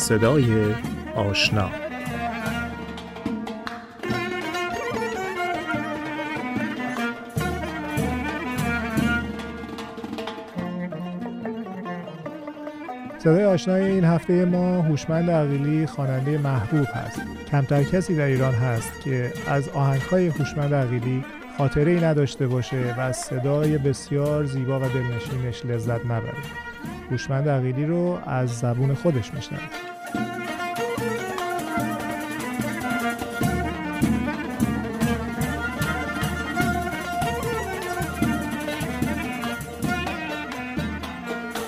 صدای 0.00 0.74
آشنا. 1.16 1.70
صدای 13.18 13.44
آشنای 13.44 13.84
این 13.84 14.04
هفته 14.04 14.44
ما 14.44 14.82
هوشمند 14.82 15.30
عقیلی 15.30 15.86
خواننده 15.86 16.38
محبوب 16.38 16.86
هست. 16.94 17.20
کمتر 17.50 17.82
کسی 17.82 18.16
در 18.16 18.24
ایران 18.24 18.54
هست 18.54 19.00
که 19.04 19.32
از 19.46 19.68
آهنگهای 19.68 20.26
هوشمند 20.26 20.74
عقیلی 20.74 21.24
خاطره 21.58 21.92
ای 21.92 22.00
نداشته 22.00 22.46
باشه 22.46 22.94
و 22.98 23.00
از 23.00 23.16
صدای 23.16 23.78
بسیار 23.78 24.44
زیبا 24.44 24.80
و 24.80 24.82
دلنشینش 24.82 25.66
لذت 25.66 26.06
نبره. 26.06 26.34
هوشمند 27.10 27.48
عقیلی 27.48 27.86
رو 27.86 28.20
از 28.26 28.58
زبون 28.58 28.94
خودش 28.94 29.34
میشنوید 29.34 29.90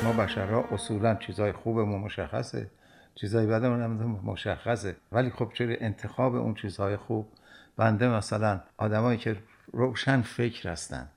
ما 0.05 0.13
بشرها 0.13 0.65
اصولا 0.73 1.15
چیزای 1.15 1.53
خوبمون 1.53 2.01
مشخصه. 2.01 2.71
چیزای 3.15 3.47
بدمون 3.47 3.83
هم 3.83 4.21
مشخصه. 4.25 4.97
ولی 5.13 5.31
خب 5.31 5.51
چرا 5.55 5.75
انتخاب 5.81 6.35
اون 6.35 6.55
چیزهای 6.55 6.97
خوب؟ 6.97 7.29
بنده 7.77 8.09
مثلا 8.09 8.61
آدمایی 8.77 9.19
که 9.19 9.37
روشن 9.73 10.23
فکر 10.23 10.69
هستن 10.69 11.09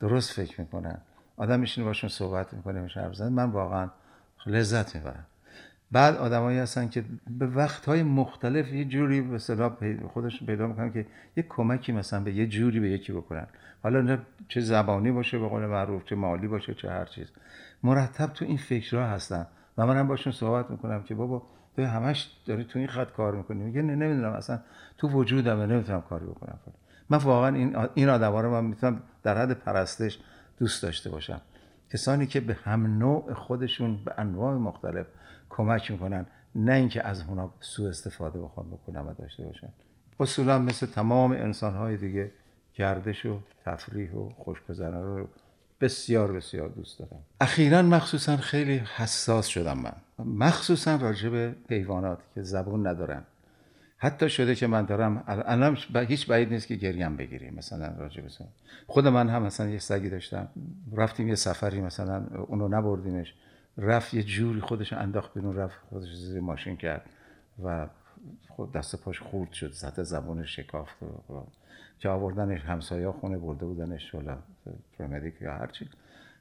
درست 0.00 0.32
فکر 0.32 0.60
می‌کنن. 0.60 0.98
آدم 1.36 1.60
میشینه 1.60 1.86
باشون 1.86 2.10
صحبت 2.10 2.54
می‌کنه 2.54 2.80
میشه 2.80 3.00
حرف 3.00 3.20
من 3.20 3.50
واقعا 3.50 3.90
لذت 4.46 4.96
می‌برم. 4.96 5.26
بعد 5.92 6.16
آدمایی 6.16 6.58
هستن 6.58 6.88
که 6.88 7.04
به 7.26 7.46
وقتهای 7.46 8.02
مختلف 8.02 8.72
یه 8.72 8.84
جوری 8.84 9.20
به 9.20 9.34
اصطلاح 9.34 9.72
خودش 10.12 10.44
پیدا 10.44 10.66
می‌کنن 10.66 10.92
که 10.92 11.06
یه 11.36 11.46
کمکی 11.48 11.92
مثلا 11.92 12.20
به 12.20 12.32
یه 12.32 12.46
جوری 12.46 12.80
به 12.80 12.90
یکی 12.90 13.12
بکنن. 13.12 13.46
حالا 13.82 14.18
چه 14.48 14.60
زبانی 14.60 15.12
باشه 15.12 15.38
به 15.38 15.48
قول 15.48 15.66
معروف 15.66 16.04
چه 16.04 16.16
مالی 16.16 16.48
باشه 16.48 16.74
چه 16.74 16.90
هر 16.90 17.04
چیز. 17.04 17.26
مرتب 17.82 18.26
تو 18.26 18.44
این 18.44 18.56
فکرها 18.56 19.06
هستن 19.06 19.46
و 19.78 19.86
منم 19.86 20.08
باشون 20.08 20.32
صحبت 20.32 20.70
می‌کنم 20.70 21.02
که 21.02 21.14
بابا 21.14 21.42
تو 21.76 21.84
همش 21.84 22.30
داری 22.46 22.64
تو 22.64 22.78
این 22.78 22.88
خط 22.88 23.12
کار 23.12 23.34
می‌کنی. 23.34 23.64
میگه 23.64 23.82
نه 23.82 23.94
نمی‌دونم 23.94 24.32
اصلا 24.32 24.60
تو 24.98 25.08
وجودم 25.08 25.60
نمی‌تونم 25.60 26.00
کاری 26.00 26.26
بکنم. 26.26 26.58
من 27.10 27.18
واقعا 27.18 27.56
این 27.56 27.76
این 27.94 28.08
آدما 28.08 28.40
رو 28.40 28.50
من 28.50 28.64
می‌تونم 28.64 29.02
در 29.22 29.38
حد 29.38 29.52
پرستش 29.52 30.18
دوست 30.58 30.82
داشته 30.82 31.10
باشم 31.10 31.40
کسانی 31.92 32.26
که 32.26 32.40
به 32.40 32.54
هم 32.54 32.98
نوع 32.98 33.34
خودشون 33.34 34.04
به 34.04 34.14
انواع 34.18 34.54
مختلف 34.54 35.06
کمک 35.50 35.90
می‌کنن 35.90 36.26
نه 36.54 36.72
اینکه 36.72 37.06
از 37.06 37.24
اونا 37.28 37.54
سوء 37.60 37.88
استفاده 37.88 38.40
بخوام 38.40 38.70
بکنم 38.70 39.08
و 39.08 39.14
داشته 39.14 39.44
باشن. 39.44 39.68
اصولا 40.20 40.58
مثل 40.58 40.86
تمام 40.86 41.32
انسانهای 41.32 41.96
دیگه 41.96 42.30
گردش 42.74 43.26
و 43.26 43.38
تفریح 43.64 44.12
و 44.12 44.28
خوشگذران 44.28 45.16
رو 45.16 45.28
بسیار 45.80 46.32
بسیار 46.32 46.68
دوست 46.68 46.98
دارم. 46.98 47.22
اخیرا 47.40 47.82
مخصوصا 47.82 48.36
خیلی 48.36 48.76
حساس 48.76 49.46
شدم 49.46 49.78
من. 49.78 50.24
مخصوصا 50.24 50.96
راجع 50.96 51.28
به 51.28 51.54
حیوانات 51.70 52.18
که 52.34 52.42
زبون 52.42 52.86
ندارن. 52.86 53.22
حتی 54.02 54.30
شده 54.30 54.54
که 54.54 54.66
من 54.66 54.84
دارم 54.84 55.24
الان 55.26 55.76
هیچ 56.08 56.26
بعید 56.26 56.52
نیست 56.52 56.66
که 56.66 56.74
گریم 56.74 57.16
بگیریم 57.16 57.54
مثلا 57.54 57.94
راجع 57.98 58.22
خود 58.86 59.08
من 59.08 59.28
هم 59.28 59.42
مثلا 59.42 59.68
یه 59.68 59.78
سگی 59.78 60.10
داشتم 60.10 60.48
رفتیم 60.92 61.28
یه 61.28 61.34
سفری 61.34 61.80
مثلا 61.80 62.26
اونو 62.46 62.68
نبردیمش. 62.68 63.34
رفت 63.78 64.14
یه 64.14 64.22
جوری 64.22 64.60
خودش 64.60 64.92
انداخت 64.92 65.34
بیرون 65.34 65.56
رفت 65.56 65.78
خودش 65.90 66.14
زیر 66.14 66.40
ماشین 66.40 66.76
کرد 66.76 67.10
و 67.64 67.86
خود 68.48 68.72
دست 68.72 68.96
پاش 68.96 69.20
خورد 69.20 69.52
شد 69.52 69.72
سطح 69.72 70.02
زبون 70.02 70.44
شکافت 70.44 70.96
که 71.98 72.08
آوردنش 72.08 72.60
همسایه 72.60 73.10
خونه 73.10 73.38
برده 73.38 73.66
بودنش 73.66 74.10
شلا 74.10 74.38
پرمدیک 74.98 75.34
یا 75.40 75.52
هرچی 75.52 75.88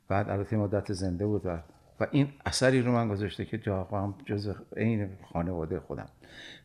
بعد 0.07 0.29
البته 0.29 0.57
مدت 0.57 0.93
زنده 0.93 1.25
بود 1.25 1.45
و, 1.45 1.59
و 2.01 2.07
این 2.12 2.28
اثری 2.45 2.81
رو 2.81 2.91
من 2.91 3.07
گذاشته 3.09 3.45
که 3.45 3.57
جا 3.57 3.84
هم 3.84 4.16
جز 4.25 4.53
عین 4.78 5.09
خانواده 5.34 5.79
خودم. 5.79 6.07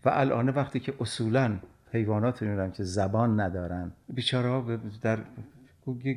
و 0.05 0.09
الان 0.09 0.49
وقتی 0.49 0.81
که 0.81 0.95
اصولا 1.01 1.59
حیوانات 1.93 2.43
می‌بینم 2.43 2.71
که 2.71 2.83
زبان 2.85 3.41
ندارن 3.41 3.93
بیچاره 4.09 4.49
ها 4.49 4.79
در 5.03 5.19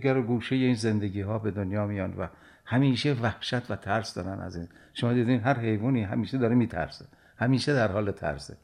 گر 0.03 0.21
گوشه 0.21 0.55
این 0.55 0.75
زندگی 0.75 1.21
ها 1.21 1.39
به 1.39 1.51
دنیا 1.51 1.87
میان 1.87 2.13
و 2.17 2.27
همیشه 2.65 3.13
وحشت 3.13 3.71
و 3.71 3.75
ترس 3.75 4.13
دارن 4.13 4.39
از 4.39 4.55
این. 4.55 4.67
شما 4.93 5.13
دیدین 5.13 5.39
هر 5.39 5.59
حیوانی 5.59 6.03
همیشه 6.03 6.37
داره 6.37 6.55
میترسه 6.55 7.05
همیشه 7.37 7.73
در 7.73 7.91
حال 7.91 8.11
ترسه. 8.11 8.57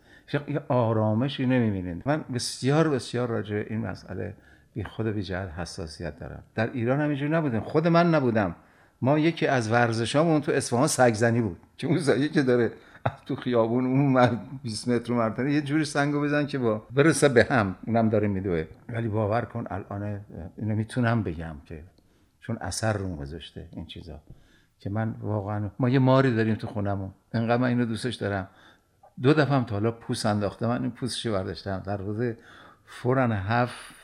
یه 0.48 0.62
آرامشی 0.68 1.46
نمی‌بینین. 1.46 2.02
من 2.06 2.26
بسیار 2.34 2.90
بسیار 2.90 3.30
راجع 3.30 3.66
این 3.70 3.80
مسئله 3.80 4.34
بی 4.74 4.84
خود 4.84 5.08
بی 5.08 5.24
جهت 5.24 5.50
حساسیت 5.50 6.20
دارم. 6.20 6.44
در 6.56 6.72
ایران 6.72 7.00
همینجوری 7.00 7.32
نبودم 7.32 7.60
خود 7.60 7.88
من 7.88 8.16
نبودم. 8.16 8.56
ما 9.02 9.20
یکی 9.20 9.48
از 9.48 9.72
ورزشامون 9.72 10.42
تو 10.42 10.52
اصفهان 10.52 10.88
سگزنی 10.88 11.42
بود. 11.42 11.58
که 11.78 11.88
اون 11.88 11.98
زایی 11.98 12.30
که 12.30 12.42
داره 12.42 12.72
تو 13.26 13.36
خیابون 13.36 13.86
اون 13.86 14.40
20 14.64 14.88
متر 14.88 15.14
مرتبه 15.14 15.54
یه 15.54 15.62
جوری 15.62 15.86
سنگو 15.86 16.22
بزن 16.22 16.46
که 16.48 16.58
با 16.58 16.88
برسه 16.92 17.30
به 17.30 17.48
هم. 17.50 17.76
اونم 17.88 18.10
داره 18.10 18.28
میدوه. 18.28 18.66
ولی 18.90 19.08
باور 19.08 19.42
کن 19.42 19.64
الان 19.70 20.22
اینو 20.58 20.76
می‌تونم 20.76 21.24
بگم 21.24 21.56
که 21.66 21.84
چون 22.42 22.58
اثر 22.62 22.94
رو 22.94 23.16
گذاشته 23.16 23.68
این 23.72 23.86
چیزا. 23.86 24.20
که 24.80 24.90
من 24.90 25.16
واقعا 25.22 25.70
ما 25.80 25.90
یه 25.90 26.00
ماری 26.00 26.36
داریم 26.36 26.56
تو 26.56 26.68
خونمون. 26.68 27.12
انقدر 27.34 27.58
من 27.58 27.68
اینو 27.68 27.86
دوستش 27.86 28.16
دارم. 28.16 28.48
دو 29.22 29.34
دفعه 29.34 29.56
هم 29.56 29.64
تا 29.64 29.76
حالا 29.76 29.92
پوس 29.92 30.26
انداخته 30.26 30.68
من 30.68 30.82
این 30.82 30.92
پوسشو 30.92 31.32
برداشتم. 31.32 31.84
در 31.86 31.98
روز 31.98 32.34
فورن 32.86 33.32
هفت 33.32 33.95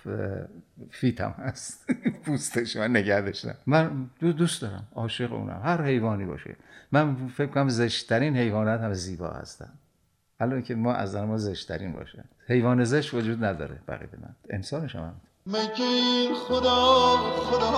فیت 0.92 1.22
هم 1.22 1.32
هست. 1.38 1.86
پوستش 2.26 2.76
من 2.76 2.90
نگه 2.92 3.22
داشتم. 3.22 3.56
من 3.66 4.10
دوست 4.20 4.62
دارم. 4.62 4.88
عاشق 4.96 5.34
اونم. 5.34 5.62
هر 5.64 5.82
حیوانی 5.82 6.26
باشه. 6.26 6.56
من 6.92 7.28
فکر 7.28 7.48
کنم 7.48 7.70
زشترین 7.70 8.38
حیوانات 8.38 8.82
هم 8.82 8.94
زیبا 8.94 9.30
هستن. 9.30 9.70
حالا 10.40 10.62
که 10.62 10.76
ما 10.76 10.94
از 10.94 11.16
ما 11.16 11.38
زشترین 11.38 11.92
باشه. 11.92 12.24
حیوان 12.48 12.84
زشت 12.84 13.14
وجود 13.14 13.44
نداره 13.44 13.80
بقیه 13.88 14.10
من. 14.22 14.36
انسانش 14.50 14.96
هم. 14.96 15.16
مگه 15.48 16.34
خدا 16.48 17.16
خدا 17.18 17.72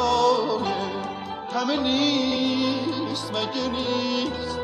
همه 1.54 1.84
نیست. 1.84 3.32
مگه 3.32 3.68
نیست. 3.72 4.60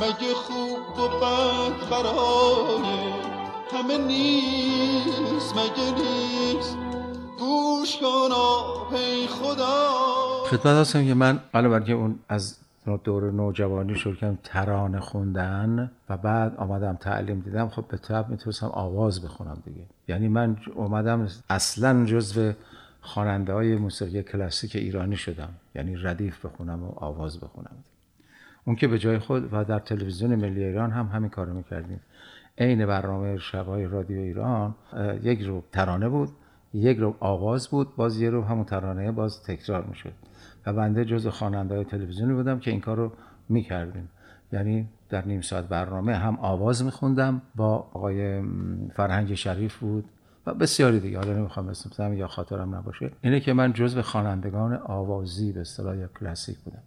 مگه 0.00 0.34
خوب 0.34 0.98
و 0.98 1.08
بد 1.08 1.90
برای 1.90 2.82
همه 3.72 3.98
نیست. 3.98 5.54
مگه 5.56 5.94
نیست. 5.94 6.85
گوش 7.86 7.98
کن 8.00 8.96
ای 8.96 9.26
خدا. 9.26 9.90
خدمت 10.50 10.66
هستم 10.66 11.04
که 11.04 11.14
من 11.14 11.40
علاوه 11.54 11.78
بر 11.78 11.92
اون 11.92 12.18
از 12.28 12.56
دور 13.04 13.30
نوجوانی 13.30 13.94
شروع 13.94 14.14
کردم 14.14 14.38
ترانه 14.44 15.00
خوندن 15.00 15.90
و 16.08 16.16
بعد 16.16 16.56
آمدم 16.56 16.96
تعلیم 17.00 17.40
دیدم 17.40 17.68
خب 17.68 17.84
به 17.88 17.96
طب 17.96 18.28
می‌تونستم 18.28 18.66
آواز 18.66 19.24
بخونم 19.24 19.62
دیگه. 19.64 19.82
یعنی 20.08 20.28
من 20.28 20.56
اومدم 20.74 21.28
اصلا 21.50 22.04
جزو 22.04 22.52
خواننده 23.00 23.52
های 23.52 23.76
موسیقی 23.76 24.22
کلاسیک 24.22 24.76
ایرانی 24.76 25.16
شدم. 25.16 25.48
یعنی 25.74 25.96
ردیف 25.96 26.46
بخونم 26.46 26.84
و 26.84 26.92
آواز 26.96 27.40
بخونم. 27.40 27.76
اون 28.64 28.76
که 28.76 28.88
به 28.88 28.98
جای 28.98 29.18
خود 29.18 29.48
و 29.52 29.64
در 29.64 29.78
تلویزیون 29.78 30.34
ملی 30.34 30.64
ایران 30.64 30.90
هم 30.90 31.06
همین 31.06 31.30
کارو 31.30 31.54
می‌کردیم. 31.54 32.00
عین 32.58 32.86
برنامه 32.86 33.38
شبهای 33.38 33.84
رادیو 33.84 34.20
ایران 34.20 34.74
یک 35.22 35.40
رو 35.40 35.64
ترانه 35.72 36.08
بود. 36.08 36.28
یک 36.74 36.98
رو 36.98 37.14
آواز 37.20 37.68
بود 37.68 37.96
باز 37.96 38.20
یه 38.20 38.30
رو 38.30 38.44
همون 38.44 38.64
ترانه 38.64 39.12
باز 39.12 39.42
تکرار 39.42 39.84
می‌شد. 39.84 40.12
و 40.66 40.72
بنده 40.72 41.04
جز 41.04 41.26
خواننده 41.26 41.74
های 41.74 41.84
تلویزیونی 41.84 42.34
بودم 42.34 42.58
که 42.58 42.70
این 42.70 42.80
کار 42.80 42.96
رو 42.96 43.12
می‌کردیم. 43.48 44.08
یعنی 44.52 44.88
در 45.08 45.24
نیم 45.24 45.40
ساعت 45.40 45.68
برنامه 45.68 46.14
هم 46.14 46.38
آواز 46.40 46.84
میخوندم 46.84 47.42
با 47.54 47.74
آقای 47.74 48.42
فرهنگ 48.94 49.34
شریف 49.34 49.78
بود 49.78 50.04
و 50.46 50.54
بسیاری 50.54 51.00
دیگه. 51.00 51.18
حالا 51.18 51.32
نمی‌خوام 51.32 51.68
اسم 51.68 52.12
یا 52.12 52.26
خاطرم 52.26 52.74
نباشه. 52.74 53.10
اینه 53.20 53.40
که 53.40 53.52
من 53.52 53.72
جزو 53.72 54.02
خوانندگان 54.02 54.74
آوازی 54.74 55.52
به 55.52 55.60
اصطلاح 55.60 55.96
یا 55.96 56.08
کلاسیک 56.20 56.58
بودم. 56.58 56.82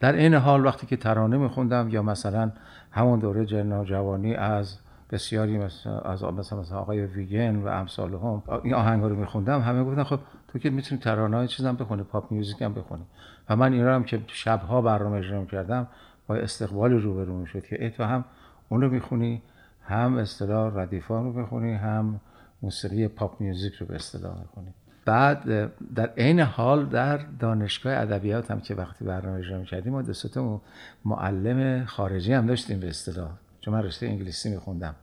در 0.00 0.12
این 0.12 0.34
حال 0.34 0.66
وقتی 0.66 0.86
که 0.86 0.96
ترانه 0.96 1.36
میخوندم 1.36 1.88
یا 1.88 2.02
مثلا 2.02 2.52
همون 2.90 3.18
دوره 3.18 3.46
جنا 3.46 3.84
جوانی 3.84 4.34
از 4.34 4.78
بسیاری 5.10 5.58
مثل 5.58 5.90
از 6.04 6.24
مثلا, 6.24 6.60
مثلا 6.60 6.78
آقای 6.78 7.06
ویگن 7.06 7.56
و 7.56 7.66
امثال 7.66 8.14
هم 8.14 8.42
این 8.64 8.74
آهنگ 8.74 9.02
رو 9.02 9.16
میخوندم. 9.16 9.60
همه 9.60 9.84
گفتن 9.84 10.02
خب 10.02 10.18
تو 10.48 10.58
که 10.58 10.70
می‌تونی 10.70 11.00
ترانه 11.00 11.36
های 11.36 11.48
چیزم 11.48 11.76
بخونی 11.76 12.02
پاپ 12.02 12.32
میوزیک 12.32 12.62
هم 12.62 12.74
بخونی. 12.74 13.04
و 13.48 13.56
من 13.56 13.72
این 13.72 13.86
هم 13.86 14.04
که 14.04 14.20
شبها 14.26 14.82
برنامه 14.82 15.16
اجرا 15.16 15.44
کردم 15.44 15.86
با 16.26 16.34
استقبال 16.36 16.92
روبرو 16.92 17.38
می‌شد 17.38 17.64
که 17.64 17.84
ای 17.84 17.90
تو 17.90 18.04
هم 18.04 18.24
اون 18.68 18.80
رو 18.80 18.90
می‌خونی 18.90 19.42
هم 19.82 20.16
اصطلاح 20.16 20.78
ردیفان 20.80 21.24
رو 21.24 21.32
بخونی 21.32 21.74
هم 21.74 22.20
موسیقی 22.62 23.08
پاپ 23.08 23.40
میوزیک 23.40 23.74
رو 23.74 23.86
به 23.86 23.94
اصطلاح 23.94 24.38
می‌خونی. 24.40 24.74
بعد 25.04 25.70
در 25.94 26.10
عین 26.16 26.40
حال 26.40 26.86
در 26.86 27.16
دانشگاه 27.16 27.92
ادبیات 27.92 28.50
هم 28.50 28.60
که 28.60 28.74
وقتی 28.74 29.04
برنامه 29.04 29.38
اجرا 29.38 29.58
می‌کردیم 29.58 29.92
ما 29.92 30.02
دو 30.02 30.60
معلم 31.04 31.84
خارجی 31.84 32.32
هم 32.32 32.46
داشتیم 32.46 32.80
به 32.80 32.88
اصطلاح. 32.88 33.30
چون 33.66 33.74
من 33.74 33.82
رشته 33.82 34.06
انگلیسی 34.06 34.50
میخوندم. 34.50 34.94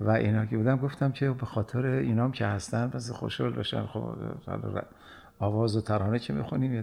و 0.00 0.10
اینا 0.10 0.46
که 0.46 0.56
بودم 0.56 0.76
گفتم 0.76 1.12
که 1.12 1.30
به 1.30 1.46
خاطر 1.46 1.86
اینام 1.86 2.32
که 2.32 2.46
هستن 2.46 2.88
پس 2.88 3.10
خوشحال 3.10 3.52
باشن 3.52 3.86
خب 3.86 4.14
آواز 5.38 5.76
و 5.76 5.80
ترانه 5.80 6.18
که 6.18 6.32
می‌خونیم؟ 6.32 6.74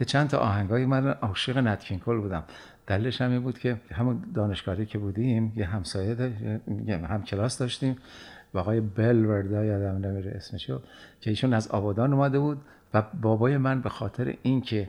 یه 0.00 0.06
چند 0.06 0.28
تا 0.28 0.38
آهنگای 0.38 0.86
من 0.86 1.08
عاشق 1.08 1.58
نتکینکل 1.58 2.20
بودم. 2.20 2.44
دلیلش 2.86 3.20
هم 3.20 3.30
این 3.30 3.42
بود 3.42 3.58
که 3.58 3.76
همون 3.92 4.24
دانشگاهی 4.34 4.86
که 4.86 4.98
بودیم 4.98 5.52
یه 5.56 5.66
همسایه 5.66 6.32
هم 6.88 7.22
کلاس 7.22 7.58
داشتیم. 7.58 7.96
و 8.54 8.58
آقای 8.58 8.80
بل 8.80 9.24
وردا 9.24 9.64
یادم 9.64 10.06
نمیره 10.06 10.30
اسمشو 10.30 10.80
که 11.20 11.30
ایشون 11.30 11.54
از 11.54 11.68
آبادان 11.68 12.12
اومده 12.12 12.38
بود. 12.38 12.60
و 12.94 13.02
بابای 13.20 13.56
من 13.56 13.80
به 13.80 13.88
خاطر 13.88 14.34
اینکه 14.42 14.88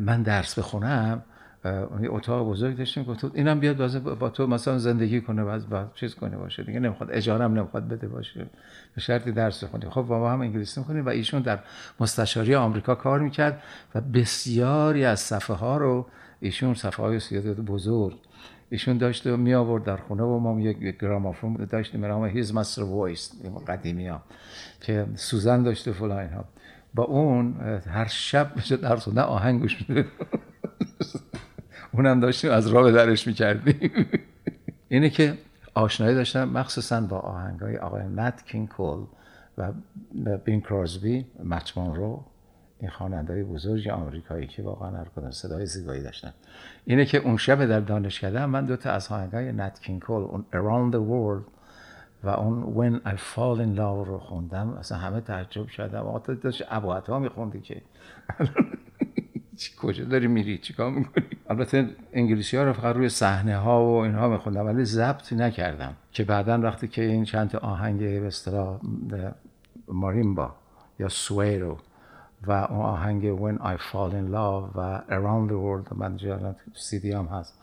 من 0.00 0.22
درس 0.22 0.58
بخونم 0.58 1.22
یه 1.64 2.08
اتاق 2.10 2.48
بزرگ 2.48 2.76
داشتیم 2.76 3.04
گفت 3.04 3.24
اینم 3.34 3.60
بیاد 3.60 3.98
با 4.18 4.30
تو 4.30 4.46
مثلا 4.46 4.78
زندگی 4.78 5.20
کنه 5.20 5.42
و 5.42 5.58
بعد 5.58 5.94
چیز 5.94 6.14
کنه 6.14 6.36
باشه. 6.36 6.62
دیگه 6.62 6.80
نمی‌خواد 6.80 7.10
اجاره 7.12 7.44
هم 7.44 7.54
نمی‌خواد 7.54 7.88
بده 7.88 8.08
باشه. 8.08 8.46
به 8.94 9.00
شرطی 9.00 9.32
درس 9.32 9.64
بخونی 9.64 9.90
خب 9.90 10.02
بابا 10.02 10.32
هم 10.32 10.40
انگلیسی 10.40 10.80
می‌خونیم 10.80 11.06
و 11.06 11.08
ایشون 11.08 11.42
در 11.42 11.58
مستشاری 12.00 12.54
آمریکا 12.54 12.94
کار 12.94 13.20
می‌کرد 13.20 13.62
و 13.94 14.00
بسیاری 14.00 15.04
از 15.04 15.20
صفحه 15.20 15.56
ها 15.56 15.76
رو 15.76 16.06
ایشون 16.40 16.74
صفحه 16.74 17.04
های 17.04 17.20
سیادت 17.20 17.60
بزرگ 17.60 18.14
ایشون 18.70 18.98
داشت 18.98 19.26
می 19.26 19.54
آورد 19.54 19.84
در 19.84 19.96
خونه 19.96 20.22
و 20.22 20.38
ما 20.38 20.60
یک 20.60 20.98
گرامافون 21.00 21.54
داشتیم 21.70 22.00
به 22.00 22.08
نام 22.08 22.24
His 22.24 22.54
Master's 22.54 22.82
Voice 22.82 23.32
قدیمی 23.66 24.06
ها 24.06 24.22
که 24.80 25.06
سوزن 25.14 25.62
داشته 25.62 25.92
فلان 25.92 26.28
ها 26.28 26.44
با 26.94 27.04
اون 27.04 27.54
هر 27.90 28.06
شب 28.06 28.52
میشه 28.56 28.76
در 28.76 28.98
نه 29.14 29.22
آهنگ 29.22 29.60
گوش 29.60 29.78
اونم 31.94 32.20
داشتیم 32.20 32.50
از 32.50 32.66
راه 32.66 32.92
درش 32.92 33.26
می‌کردیم. 33.26 33.90
اینه 34.88 35.10
که 35.10 35.38
آشنایی 35.74 36.14
داشتم 36.14 36.48
مخصوصا 36.48 37.00
با 37.00 37.18
آهنگ 37.18 37.60
های 37.60 37.76
آقای 37.76 38.02
مت 38.02 38.44
کینگ 38.44 38.68
کول 38.68 39.04
و 39.58 39.72
بین 40.44 40.60
کراسبی 40.60 41.26
مچمان 41.44 41.94
رو 41.94 42.24
این 42.80 42.90
خواننده 42.90 43.44
بزرگ 43.44 43.88
آمریکایی 43.88 44.46
که 44.46 44.62
واقعا 44.62 44.90
هر 44.90 45.06
کدوم 45.16 45.30
صدای 45.30 45.66
زیبایی 45.66 46.02
داشتن. 46.02 46.34
اینه 46.84 47.04
که 47.04 47.18
اون 47.18 47.36
شب 47.36 47.66
در 47.66 47.80
دانشکده 47.80 48.46
من 48.46 48.64
دو 48.64 48.76
تا 48.76 48.90
از 48.90 49.08
های 49.08 49.52
نت 49.52 49.80
کینگ 49.80 50.02
کول 50.02 50.22
اون 50.22 50.44
Around 50.52 50.94
the 50.94 50.98
World 50.98 51.50
و 52.24 52.28
اون 52.28 52.74
When 52.74 53.08
I 53.08 53.14
Fall 53.14 53.58
in 53.58 53.78
Love 53.78 54.08
رو 54.08 54.18
خوندم. 54.18 54.68
اصلا 54.68 54.98
همه 54.98 55.20
تعجب 55.20 55.68
شدم 55.68 56.00
آقا 56.00 56.34
داشت 56.34 56.62
ها 56.62 57.18
میخوندی 57.18 57.60
که. 57.60 57.82
کجا 59.78 60.04
داری 60.04 60.26
میری؟ 60.26 60.58
چیکار 60.58 60.90
می‌کنی؟ 60.90 61.24
البته 61.50 61.88
انگلیسی 62.12 62.56
ها 62.56 62.64
رو 62.64 62.72
فقط 62.72 62.96
روی 62.96 63.08
صحنه 63.08 63.56
ها 63.56 63.84
و 63.84 63.96
اینها 63.96 64.28
میخوندم 64.28 64.66
ولی 64.66 64.84
ضبط 64.84 65.32
نکردم. 65.32 65.96
که 66.12 66.24
بعدا 66.24 66.60
وقتی 66.60 66.88
که 66.88 67.02
این 67.02 67.24
چند 67.24 67.56
آهنگ 67.56 67.98
به 69.08 69.34
ماریمبا 69.88 70.54
یا 70.98 71.08
سویرو 71.08 71.78
و 72.46 72.52
اون 72.52 72.80
آهنگ 72.80 73.36
When 73.38 73.58
I 73.58 73.76
Fall 73.76 74.12
in 74.12 74.34
Love 74.34 74.76
و 74.76 75.00
Around 75.08 75.50
the 75.50 75.54
World 75.54 75.96
من 75.96 76.18
سی 76.74 77.00
دی 77.00 77.12
هم 77.12 77.24
هست 77.26 77.58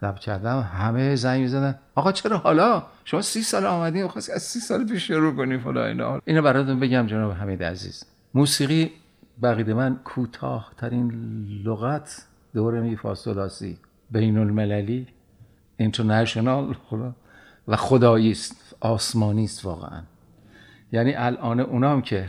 ضبط 0.00 0.18
کردم. 0.18 0.60
همه 0.60 1.14
زنگ 1.14 1.40
می‌زدن. 1.40 1.78
آقا 1.94 2.12
چرا 2.12 2.38
حالا؟ 2.38 2.82
شما 3.04 3.22
سی 3.22 3.42
سال 3.42 3.66
آمدین 3.66 4.08
خواستی 4.08 4.32
از 4.32 4.42
سی 4.42 4.60
سال 4.60 4.86
پیش 4.86 5.06
شروع 5.06 5.36
کنی 5.36 5.58
فلا 5.58 5.86
اینا. 5.86 6.20
اینو 6.24 6.42
براتون 6.42 6.80
بگم 6.80 7.06
جناب 7.06 7.32
حمید 7.32 7.62
عزیز. 7.62 8.04
موسیقی 8.34 8.90
بقید 9.42 9.70
من 9.70 9.96
کوتاه 10.04 10.72
ترین 10.76 11.10
لغت 11.64 12.26
دور 12.54 12.80
می 12.80 12.96
فاصلاسی 12.96 13.78
بین 14.10 14.38
المللی 14.38 15.06
اینترنشنال 15.76 16.74
و 17.68 17.76
خدایی 17.76 18.30
است 18.30 18.74
آسمانی 18.80 19.44
است 19.44 19.64
واقعا. 19.64 20.02
یعنی 20.92 21.14
الان 21.14 21.60
اونام 21.60 22.02
که 22.02 22.28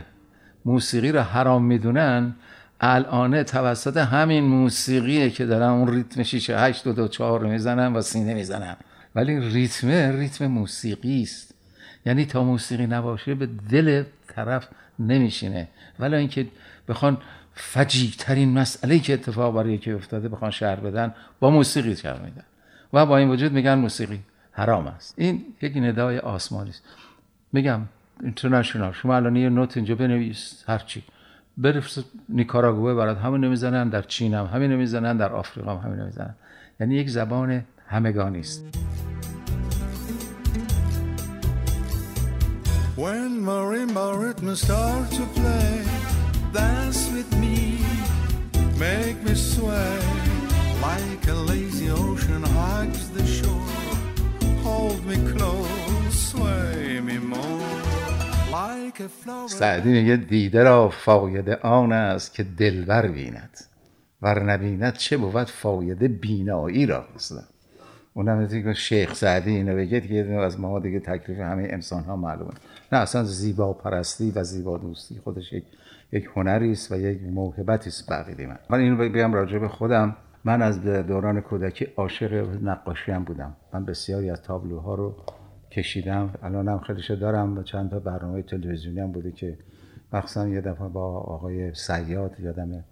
موسیقی 0.64 1.12
رو 1.12 1.20
حرام 1.20 1.64
می‌دونن 1.64 2.34
الان 2.80 3.42
توسط 3.42 3.96
همین 3.96 4.44
موسیقیه 4.44 5.30
که 5.30 5.46
دارن 5.46 5.68
اون 5.68 5.88
ریتم 5.88 6.22
6 6.22 6.50
8 6.50 6.84
دو 6.84 6.92
دو 6.92 7.08
4 7.08 7.40
رو 7.40 7.48
می‌زنن 7.48 7.92
و 7.92 8.02
سینه 8.02 8.34
می‌زنن. 8.34 8.76
ولی 9.14 9.40
ریتم 9.40 9.88
ریتم 9.88 10.46
موسیقی 10.46 11.22
است. 11.22 11.54
یعنی 12.06 12.26
تا 12.26 12.44
موسیقی 12.44 12.86
نباشه 12.86 13.34
به 13.34 13.48
دل 13.70 14.04
طرف 14.26 14.68
نمیشینه. 14.98 15.68
ولی 15.98 16.16
اینکه 16.16 16.46
بخوان 16.88 17.18
فجیع 17.54 18.10
ترین 18.18 18.58
مسئله 18.58 18.98
که 18.98 19.14
اتفاق 19.14 19.54
برای 19.54 19.78
که 19.78 19.94
افتاده 19.94 20.28
بخوان 20.28 20.50
شهر 20.50 20.76
بدن 20.76 21.14
با 21.40 21.50
موسیقی 21.50 21.96
شهر 21.96 22.18
میدن 22.18 22.44
و 22.92 23.06
با 23.06 23.16
این 23.16 23.28
وجود 23.30 23.52
میگن 23.52 23.74
موسیقی 23.74 24.20
حرام 24.52 24.86
است. 24.86 25.14
این 25.16 25.44
یک 25.62 25.76
ندای 25.76 26.18
آسمانی 26.18 26.70
است. 26.70 26.82
میگم 27.52 27.80
اینترنشنال. 28.22 28.92
شما 28.92 29.16
الان 29.16 29.36
یه 29.36 29.48
نوت 29.48 29.76
اینجا 29.76 29.94
بنویس 29.94 30.64
هرچی 30.68 31.02
برفت 31.56 32.04
نیکاراگوه 32.28 32.94
برات. 32.94 33.18
همین 33.18 33.44
نمی‌زنن 33.44 33.88
در 33.88 34.02
چین 34.02 34.34
هم 34.34 34.46
همین 34.46 34.72
نمی‌زنن 34.72 35.16
در 35.16 35.32
آفریقا 35.32 35.76
هم 35.76 35.86
همین 35.86 36.00
نمی‌زنن 36.00 36.34
یعنی 36.80 36.94
یک 36.94 37.10
زبان 37.10 37.64
همگانی 37.88 38.40
است. 38.40 38.64
When 42.96 43.32
marimba 43.46 44.06
start 44.56 45.06
to 45.16 45.24
play 45.36 45.97
Dance 46.52 47.10
with 47.12 47.30
me. 47.38 47.78
Make 48.78 49.22
me 49.22 49.34
sway 49.34 50.00
Like 50.80 51.26
a 51.28 51.34
lazy 51.34 51.90
ocean 51.90 52.42
hugs 52.42 53.10
the 53.10 53.26
shore. 53.26 53.74
Hold 54.62 55.04
me 55.04 55.16
close 55.32 56.14
Sway 56.30 57.00
me 57.00 57.18
more 57.18 57.88
سعدی 59.46 59.88
میگه 59.88 60.16
دیده 60.16 60.62
را 60.62 60.88
فایده 60.88 61.56
آن 61.56 61.92
است 61.92 62.34
که 62.34 62.42
دلبر 62.42 63.06
بیند 63.06 63.58
ور 64.22 64.42
نبیند 64.42 64.96
چه 64.96 65.16
بود 65.16 65.44
فایده 65.44 66.08
بینایی 66.08 66.86
را 66.86 67.04
مثلا 67.16 67.42
اونم 68.14 68.46
دیگه 68.46 68.74
شیخ 68.74 69.14
سعدی 69.14 69.50
اینو 69.50 69.76
بگه 69.76 70.00
دیگه 70.00 70.24
از 70.24 70.60
ما 70.60 70.80
دیگه 70.80 71.00
تکلیف 71.00 71.38
همه 71.38 71.68
انسان 71.70 72.04
ها 72.04 72.16
معلومه. 72.16 72.52
نه 72.92 72.98
اصلا 72.98 73.24
زیبا 73.24 73.72
پرستی 73.72 74.30
و 74.30 74.44
زیبا 74.44 74.78
دوستی 74.78 75.20
خودش 75.24 75.52
یک 75.52 75.64
یک 76.12 76.28
هنری 76.36 76.72
است 76.72 76.92
و 76.92 76.96
یک 76.96 77.22
موهبتی 77.22 77.88
است 77.88 78.10
بقیده 78.12 78.46
من 78.46 78.58
من 78.70 78.78
اینو 78.78 78.96
بگم 78.96 79.32
راجع 79.32 79.58
به 79.58 79.68
خودم. 79.68 80.16
من 80.44 80.62
از 80.62 80.82
دوران 80.82 81.40
کودکی 81.40 81.84
عاشق 81.96 82.32
نقاشی 82.62 83.12
هم 83.12 83.24
بودم. 83.24 83.56
من 83.72 83.84
بسیاری 83.84 84.30
از 84.30 84.42
تابلوها 84.42 84.94
رو 84.94 85.16
کشیدم. 85.70 86.34
الانم 86.42 86.78
خیلیشو 86.78 87.14
دارم 87.14 87.58
و 87.58 87.62
چند 87.62 87.90
تا 87.90 87.98
برنامه 87.98 88.42
تلویزیونی 88.42 89.00
هم 89.00 89.12
بوده 89.12 89.32
که 89.32 89.58
مخصوصا 90.12 90.48
یه 90.48 90.60
دفعه 90.60 90.88
با 90.88 91.18
آقای 91.18 91.74
سیاد 91.74 92.40
یادم 92.40 92.84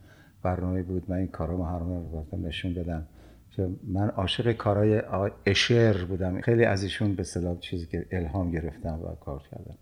برنامه 0.43 0.83
بود. 0.83 1.05
من 1.09 1.17
این 1.17 1.27
کارا 1.27 1.79
رو 1.79 2.47
نشون 2.47 2.75
بدم 2.75 3.07
که 3.51 3.69
من 3.89 4.09
عاشق 4.09 4.53
کارهای 4.53 5.03
اشر 5.47 6.05
بودم. 6.05 6.41
خیلی 6.41 6.65
از 6.65 6.83
ایشون 6.83 7.15
به 7.15 7.23
صلاح 7.23 7.59
چیزی 7.59 7.87
که 7.87 8.07
الهام 8.11 8.51
گرفتم 8.51 9.01
و 9.03 9.15
کار 9.15 9.43
کردم. 9.51 9.75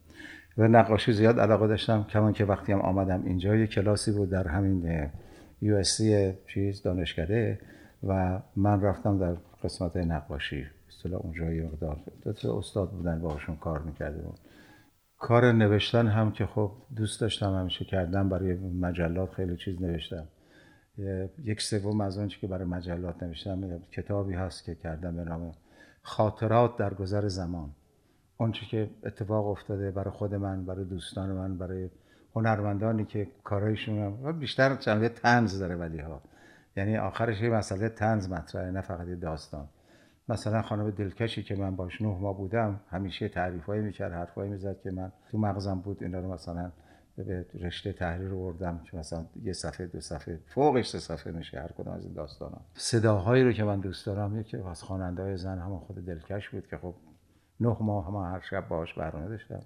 و 0.59 0.69
نقاشی 0.69 1.13
زیاد 1.13 1.41
علاقه 1.41 1.67
داشتم 1.67 2.05
کمان 2.05 2.33
که 2.33 2.45
وقتی 2.45 2.73
هم 2.73 2.81
آمدم 2.81 3.25
اینجا 3.25 3.57
یه 3.57 3.67
کلاسی 3.67 4.13
بود 4.13 4.31
در 4.31 4.49
همین 4.49 5.11
یو 5.61 5.83
چیز 6.47 6.83
دانشکده 6.83 7.61
و 8.03 8.41
من 8.57 8.81
رفتم 8.81 9.19
در 9.19 9.37
قسمت 9.65 9.97
نقاشی. 9.97 10.67
اصطلاح 10.89 11.21
اونجا 11.21 11.53
یه 11.53 11.63
مقدار 11.63 12.01
استاد 12.59 12.91
بودن 12.91 13.21
باشون 13.21 13.57
کار 13.57 13.83
می‌کرده 13.83 14.23
بود 14.23 14.39
کار 15.19 15.53
نوشتن 15.53 16.07
هم 16.07 16.33
که 16.33 16.47
خب 16.47 16.73
دوست 16.97 17.21
داشتم 17.21 17.55
همیشه 17.55 17.85
کردم 17.85 18.29
برای 18.29 18.55
مجلات 18.55 19.33
خیلی 19.33 19.57
چیز 19.57 19.83
نوشتم. 19.83 20.29
یک 21.45 21.61
سوم 21.61 22.01
از 22.01 22.19
آنچه 22.19 22.41
که 22.41 22.47
برای 22.47 22.65
مجلات 22.65 23.23
نوشتم 23.23 23.79
کتابی 23.93 24.35
هست 24.35 24.65
که 24.65 24.75
کردم 24.75 25.17
به 25.17 25.25
نام 25.25 25.53
خاطرات 26.03 26.77
در 26.77 26.95
گذر 26.95 27.29
زمان. 27.29 27.71
آنچه 28.39 28.67
که 28.67 28.91
اتفاق 29.05 29.47
افتاده 29.47 29.91
برای 29.91 30.11
خود 30.11 30.35
من 30.35 30.65
برای 30.65 30.85
دوستان 30.85 31.31
من 31.31 31.59
برای 31.59 31.91
هنرمندانی 32.35 33.05
که 33.05 33.29
کارایشون 33.45 33.99
هم 33.99 34.39
بیشتر 34.39 34.77
چند 34.77 35.09
تنز 35.09 35.59
داره 35.59 35.77
ولی 35.77 35.99
ها 35.99 36.23
یعنی 36.77 36.97
آخرش 36.97 37.41
یه 37.41 37.51
مسئله 37.51 37.89
تنز 37.89 38.29
مطرحه 38.29 38.71
نه 38.71 38.81
فقط 38.81 39.07
داستان. 39.07 39.69
مثلا 40.29 40.63
خانم 40.63 40.91
دلکشی 40.91 41.43
که 41.43 41.57
من 41.57 41.77
باش 41.77 42.03
نه 42.03 42.09
ما 42.09 42.33
بودم 42.33 42.81
همیشه 42.91 43.29
تعریفایی 43.29 43.83
می‌کرد 43.83 44.13
حرفایی 44.13 44.51
می‌زد 44.51 44.81
که 44.81 44.91
من 44.91 45.13
تو 45.31 45.39
مغزم 45.39 45.81
بود 45.81 46.03
اینا 46.03 46.19
رو 46.21 46.33
مثلا 46.33 46.73
به 47.17 47.47
رشته 47.61 47.93
تحریر 47.93 48.29
بردم 48.29 48.81
که 48.91 48.97
مثلا 48.97 49.25
یه 49.43 49.53
صفحه 49.53 49.87
دو 49.87 50.01
صفحه 50.01 50.41
فوقش 50.47 50.89
سه 50.89 50.99
صفحه 50.99 51.33
میشه 51.33 51.61
هر 51.61 51.69
کدوم 51.69 51.93
از 51.93 52.05
این 52.05 52.15
داستانا. 52.15 52.61
صداهایی 52.75 53.45
رو 53.45 53.53
که 53.53 53.65
من 53.65 53.81
دوست 53.81 54.07
دارم 54.07 54.41
یکی 54.41 54.57
از 54.57 54.83
خواننده 54.83 55.23
های 55.23 55.37
زن 55.37 55.59
همون 55.59 55.79
خود 55.79 56.05
دلکش 56.07 56.49
بود 56.49 56.67
که 56.67 56.77
خب 56.77 56.95
نه 57.61 57.77
ماه 57.81 58.07
هم 58.07 58.35
هر 58.35 58.41
شب 58.41 58.69
باهاش 58.69 58.95
برنامه 58.95 59.29
داشتم. 59.29 59.63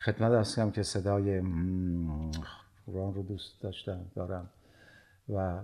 خدمت 0.00 0.32
هستم 0.32 0.70
که 0.70 0.82
صدای 0.82 1.40
قرآن 2.86 3.14
رو 3.14 3.22
دوست 3.22 3.62
داشتم 3.62 4.00
دارم. 4.14 4.50
و 5.28 5.58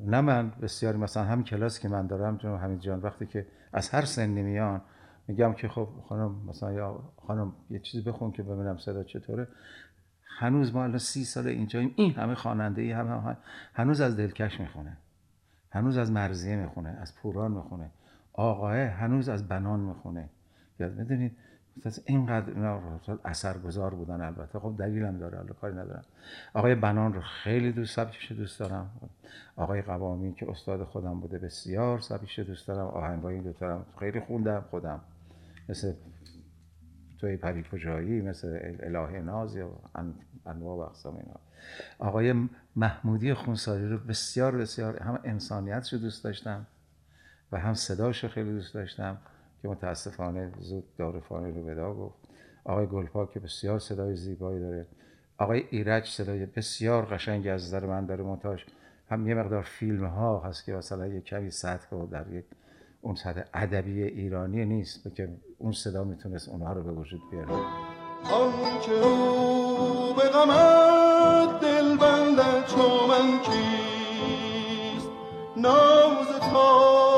نه 0.00 0.20
من 0.20 0.50
بسیاری 0.50 0.98
مثلا 0.98 1.24
همین 1.24 1.44
کلاس 1.44 1.80
که 1.80 1.88
من 1.88 2.06
دارم 2.06 2.36
جناب 2.36 2.60
حمید 2.60 2.80
جان 2.80 3.00
وقتی 3.00 3.26
که 3.26 3.46
از 3.72 3.90
هر 3.90 4.04
سنی 4.04 4.42
میان 4.42 4.80
میگم 5.28 5.52
که 5.52 5.68
خب 5.68 5.88
خانم 6.08 6.34
مثلا 6.48 6.72
یا 6.72 7.00
خانم 7.26 7.52
یه 7.70 7.78
چیزی 7.78 8.02
بخون 8.02 8.32
که 8.32 8.42
ببینم 8.42 8.78
صدا 8.78 9.04
چطوره. 9.04 9.48
هنوز 10.38 10.74
ما 10.74 10.84
الان 10.84 10.98
سی 10.98 11.24
سال 11.24 11.46
اینجاییم. 11.46 11.94
این 11.96 12.14
همه 12.14 12.34
خواننده 12.34 12.82
ای 12.82 12.92
همه 12.92 13.36
هنوز 13.74 14.00
از 14.00 14.16
دلکش 14.16 14.60
می‌خونه. 14.60 14.96
هنوز 15.70 15.96
از 15.96 16.12
مرزیه 16.12 16.56
می‌خونه 16.56 16.88
از 16.88 17.14
پوران 17.14 17.52
می‌خونه. 17.52 17.90
آقاه 18.32 18.76
هنوز 18.76 19.28
از 19.28 19.48
بنان 19.48 19.80
می‌خونه. 19.80 20.28
یاد 20.80 20.92
می‌دونید 20.92 21.36
اینقدر 22.04 22.50
اینا 22.54 22.80
اثرگذار 23.24 23.94
بودن 23.94 24.20
البته. 24.20 24.58
خب 24.58 24.74
دلیلم 24.78 25.18
داره 25.18 25.38
حالا 25.38 25.52
کاری 25.52 25.74
ندارم. 25.74 26.04
آقای 26.54 26.74
بنان 26.74 27.14
رو 27.14 27.20
خیلی 27.20 27.72
دوست 27.72 27.96
سبکش 27.96 28.32
دوست 28.32 28.60
دارم. 28.60 28.90
آقای 29.56 29.82
قوامی 29.82 30.34
که 30.34 30.50
استاد 30.50 30.84
خودم 30.84 31.20
بوده 31.20 31.38
بسیار 31.38 32.00
سبکش 32.00 32.38
دوست 32.38 32.68
دارم. 32.68 32.86
آهنگای 32.86 33.34
این 33.34 33.42
دو 33.42 33.84
خیلی 33.98 34.20
خوندم 34.20 34.64
خودم. 34.70 35.00
مثل 35.68 35.92
توی 37.18 37.36
پری 37.36 37.64
کجایی 37.72 38.20
مثل 38.20 38.58
اله 38.80 39.20
ناز 39.20 39.56
یا 39.56 39.70
انواع 40.46 40.76
و 40.76 40.80
اقسام 40.80 41.16
اینا. 41.16 41.40
آقای 41.98 42.48
محمودی 42.76 43.34
خونساری 43.34 43.88
رو 43.88 43.98
بسیار 43.98 44.56
بسیار 44.56 45.02
هم 45.02 45.20
انسانیتش 45.24 45.92
رو 45.92 45.98
دوست 45.98 46.24
داشتم 46.24 46.66
و 47.52 47.58
هم 47.58 47.74
صداش 47.74 48.24
رو 48.24 48.30
خیلی 48.30 48.52
دوست 48.52 48.74
داشتم. 48.74 49.18
که 49.62 49.68
متاسفانه 49.68 50.52
زود 50.58 50.96
دارفانه 50.96 51.50
رو 51.50 51.70
ودا 51.70 51.94
گفت. 51.94 52.18
آقای 52.64 52.86
گلپاک 52.86 53.30
که 53.30 53.40
بسیار 53.40 53.78
صدای 53.78 54.16
زیبایی 54.16 54.60
داره. 54.60 54.86
آقای 55.38 55.64
ایرج 55.70 56.08
صدای 56.08 56.46
بسیار 56.46 57.04
قشنگی 57.04 57.48
از 57.48 57.64
نظر 57.64 57.86
من 57.86 58.06
داره 58.06 58.24
منتاش 58.24 58.66
هم 59.10 59.28
یه 59.28 59.34
مقدار 59.34 59.62
فیلم 59.62 60.04
ها 60.04 60.40
هست 60.40 60.64
که 60.64 60.72
مثلا 60.72 61.06
یه 61.06 61.20
کمی 61.20 61.50
سطح 61.50 61.96
و 61.96 62.06
در 62.06 62.32
یک 62.32 62.44
اون 63.00 63.14
سطح 63.14 63.42
ادبی 63.54 64.02
ایرانی 64.02 64.64
نیست 64.64 65.14
که 65.14 65.28
اون 65.58 65.72
صدا 65.72 66.04
می‌تونست 66.04 66.48
اونها 66.48 66.72
رو 66.72 66.82
به 66.82 66.92
وجود 66.92 67.20
بیاره. 67.30 67.52
آنکه 68.32 68.92
او 68.92 70.14
به 70.14 70.22
غمت 70.22 71.60
دل 71.60 71.96
بندد 71.96 72.66
چو 72.66 73.06
من 73.08 73.38
کیست؟ 73.42 75.08
ناز 75.56 76.40
تا 76.52 77.09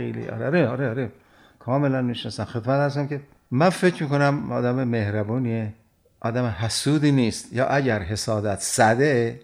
عقیلی 0.00 0.28
آره 0.28 0.46
آره 0.46 0.68
آره, 0.68 0.88
آره. 0.88 1.10
کاملا 1.58 2.02
می‌شناسم. 2.02 2.44
خدمت 2.44 2.68
هستم 2.68 3.06
که 3.06 3.20
من 3.50 3.70
فکر 3.70 4.02
می‌کنم 4.02 4.52
آدم 4.52 4.84
مهربونیه 4.84 5.72
آدم 6.20 6.44
حسودی 6.44 7.12
نیست. 7.12 7.52
یا 7.52 7.66
اگر 7.66 8.02
حسادت 8.02 8.60
صده 8.60 9.40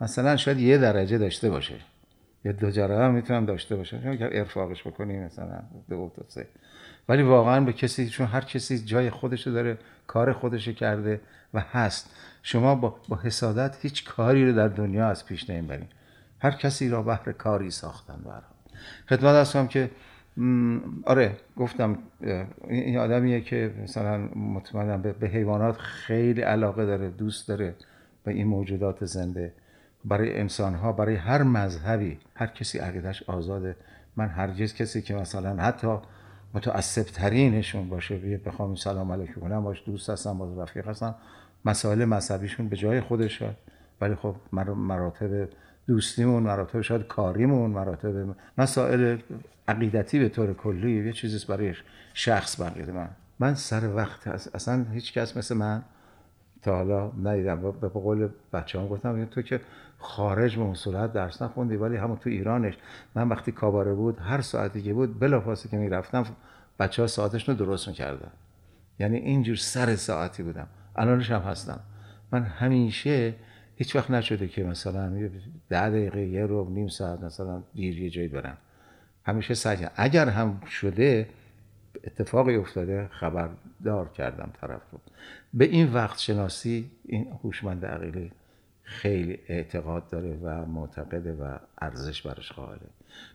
مثلا 0.00 0.36
شاید 0.36 0.58
یه 0.58 0.78
درجه 0.78 1.18
داشته 1.18 1.50
باشه. 1.50 1.74
یا 2.44 2.52
دو 2.52 2.70
جرقه 2.70 3.04
هم 3.04 3.14
می‌تونم 3.14 3.46
داشته 3.46 3.76
باشه 3.76 4.00
اگر 4.06 4.28
ارفاقش 4.32 4.86
بکنی 4.86 5.18
مثلا 5.18 5.62
دو 5.90 6.12
تا 6.16 6.22
سه. 6.28 6.46
ولی 7.08 7.22
واقعا 7.22 7.60
به 7.60 7.72
کسی 7.72 8.08
چون 8.08 8.26
هر 8.26 8.40
کسی 8.40 8.78
جای 8.84 9.10
خودشو 9.10 9.50
داره 9.50 9.78
کار 10.06 10.32
خودشو 10.32 10.72
کرده 10.72 11.20
و 11.54 11.60
هست. 11.60 12.10
شما 12.42 12.74
با, 12.74 12.96
با 13.08 13.16
حسادت 13.16 13.76
هیچ 13.82 14.04
کاری 14.04 14.46
رو 14.46 14.52
در 14.56 14.68
دنیا 14.68 15.08
از 15.08 15.26
پیش 15.26 15.50
نمی‌برین 15.50 15.88
هر 16.40 16.50
کسی 16.50 16.88
را 16.88 17.02
بهر 17.02 17.32
کاری 17.32 17.70
ساختن 17.70 18.16
برها. 18.24 18.55
خدمت 19.08 19.34
هستم 19.34 19.66
که 19.66 19.90
آره 21.04 21.36
گفتم 21.56 21.98
این 22.68 22.98
آدمیه 22.98 23.40
که 23.40 23.74
مثلا 23.82 24.18
مطمئنم 24.36 25.02
به 25.02 25.28
حیوانات 25.28 25.76
خیلی 25.76 26.40
علاقه 26.40 26.86
داره 26.86 27.10
دوست 27.10 27.48
داره 27.48 27.74
به 28.24 28.32
این 28.32 28.46
موجودات 28.46 29.04
زنده. 29.04 29.52
برای 30.04 30.40
انسان 30.40 30.74
ها 30.74 30.92
برای 30.92 31.14
هر 31.14 31.42
مذهبی 31.42 32.18
هر 32.34 32.46
کسی 32.46 32.78
عقیدش 32.78 33.22
آزاده. 33.22 33.76
من 34.16 34.28
هرگز 34.28 34.74
کسی 34.74 35.02
که 35.02 35.14
مثلا 35.14 35.62
حتی 35.62 35.98
متعصب 36.54 37.02
ترینشون 37.02 37.88
باشه 37.88 38.38
بخوام 38.38 38.74
سلام 38.74 39.12
علیکم 39.12 39.40
کنم 39.40 39.64
باش 39.64 39.82
دوست 39.86 40.10
هستم 40.10 40.38
باز 40.38 40.58
رفیق 40.58 40.88
هستم 40.88 41.14
مسائل 41.64 42.04
مذهبیشون 42.04 42.68
به 42.68 42.76
جای 42.76 43.00
خودش 43.00 43.42
ولی 44.00 44.14
خب 44.14 44.36
مراتب 44.52 45.48
دوستیمون 45.86 46.42
مراتب 46.42 46.80
شاید 46.80 47.06
کاریمون 47.06 47.70
مراتب 47.70 48.34
مسائل 48.58 49.18
عقیدتی 49.68 50.18
به 50.18 50.28
طور 50.28 50.54
کلی 50.54 51.06
یه 51.06 51.12
چیزیست 51.12 51.46
برای 51.46 51.74
شخص 52.14 52.60
بقیده 52.60 52.92
من. 52.92 53.08
من 53.38 53.54
سر 53.54 53.94
وقت 53.94 54.28
اصلا 54.28 54.86
هیچ 54.92 55.12
کس 55.12 55.36
مثل 55.36 55.56
من 55.56 55.82
تا 56.62 56.76
حالا 56.76 57.12
ندیدم. 57.22 57.72
به 57.80 57.88
قول 57.88 58.28
بچه 58.52 58.80
هم 58.80 58.88
گفتم 58.88 59.24
تو 59.24 59.42
که 59.42 59.60
خارج 59.98 60.58
به 60.58 60.74
صورت 60.74 61.12
درس 61.12 61.42
نخوندی 61.42 61.76
ولی 61.76 61.96
همون 61.96 62.16
تو 62.16 62.30
ایرانش. 62.30 62.74
من 63.14 63.28
وقتی 63.28 63.52
کاباره 63.52 63.94
بود 63.94 64.18
هر 64.20 64.40
ساعتی 64.40 64.82
که 64.82 64.94
بود 64.94 65.18
بلافاصله 65.18 65.70
که 65.70 65.76
می‌رفتم 65.76 66.24
بچه 66.78 67.02
ها 67.02 67.08
ساعتشون 67.08 67.58
رو 67.58 67.66
درست 67.66 67.88
می‌کردن. 67.88 68.30
یعنی 68.98 69.16
اینجور 69.16 69.56
سر 69.56 69.96
ساعتی 69.96 70.42
بودم. 70.42 70.66
الانش 70.96 71.30
هم 71.30 71.40
هستم. 71.40 71.80
من 72.32 72.42
همیشه 72.42 73.34
هیچ 73.76 73.96
وقت 73.96 74.10
نشده 74.10 74.48
که 74.48 74.64
مثلا 74.64 75.30
ده 75.68 75.90
دقیقه 75.90 76.26
یه 76.26 76.46
رو 76.46 76.70
نیم 76.70 76.88
ساعت 76.88 77.20
مثلا 77.20 77.62
دیر 77.74 78.02
یه 78.02 78.10
جایی 78.10 78.28
برم 78.28 78.58
همیشه 79.24 79.54
سعی 79.54 79.86
اگر 79.96 80.28
هم 80.28 80.60
شده 80.66 81.28
اتفاقی 82.04 82.56
افتاده 82.56 83.08
خبردار 83.10 84.08
کردم 84.08 84.52
طرف 84.60 84.82
رو. 84.92 85.00
به 85.54 85.64
این 85.64 85.92
وقت 85.92 86.18
شناسی 86.18 86.90
این 87.04 87.26
هوشمند 87.44 87.86
عقیلی 87.86 88.32
خیلی 88.82 89.38
اعتقاد 89.48 90.08
داره 90.08 90.38
و 90.42 90.66
معتقده 90.66 91.32
و 91.32 91.58
ارزش 91.78 92.22
برش 92.22 92.52
قائله. 92.52 92.80